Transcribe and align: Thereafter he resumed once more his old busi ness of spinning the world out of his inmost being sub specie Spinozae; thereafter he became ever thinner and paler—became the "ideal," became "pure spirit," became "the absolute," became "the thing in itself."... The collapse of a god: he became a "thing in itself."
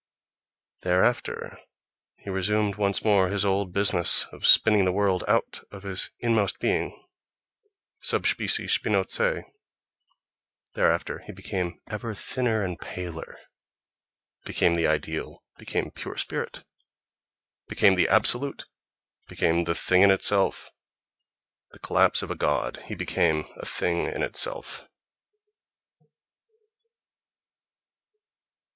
Thereafter 0.81 1.59
he 2.17 2.31
resumed 2.31 2.73
once 2.75 3.03
more 3.03 3.29
his 3.29 3.45
old 3.45 3.71
busi 3.71 3.93
ness 3.93 4.25
of 4.31 4.47
spinning 4.47 4.83
the 4.83 4.91
world 4.91 5.23
out 5.27 5.61
of 5.71 5.83
his 5.83 6.09
inmost 6.17 6.57
being 6.57 7.05
sub 7.99 8.25
specie 8.25 8.65
Spinozae; 8.65 9.43
thereafter 10.73 11.19
he 11.19 11.31
became 11.31 11.79
ever 11.87 12.15
thinner 12.15 12.63
and 12.63 12.79
paler—became 12.79 14.73
the 14.73 14.87
"ideal," 14.87 15.43
became 15.59 15.91
"pure 15.91 16.17
spirit," 16.17 16.63
became 17.67 17.93
"the 17.93 18.07
absolute," 18.09 18.65
became 19.27 19.65
"the 19.65 19.75
thing 19.75 20.01
in 20.01 20.09
itself."... 20.09 20.71
The 21.73 21.77
collapse 21.79 22.23
of 22.23 22.31
a 22.31 22.35
god: 22.35 22.81
he 22.87 22.95
became 22.95 23.45
a 23.55 23.67
"thing 23.67 24.05
in 24.07 24.23
itself." 24.23 24.87